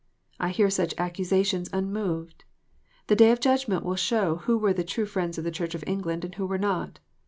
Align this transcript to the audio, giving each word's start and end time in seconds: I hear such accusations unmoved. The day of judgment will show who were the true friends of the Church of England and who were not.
I 0.39 0.49
hear 0.49 0.71
such 0.71 0.95
accusations 0.97 1.69
unmoved. 1.71 2.43
The 3.05 3.15
day 3.15 3.29
of 3.29 3.39
judgment 3.39 3.85
will 3.85 3.95
show 3.95 4.37
who 4.37 4.57
were 4.57 4.73
the 4.73 4.83
true 4.83 5.05
friends 5.05 5.37
of 5.37 5.43
the 5.43 5.51
Church 5.51 5.75
of 5.75 5.83
England 5.85 6.25
and 6.25 6.33
who 6.33 6.47
were 6.47 6.57
not. 6.57 6.97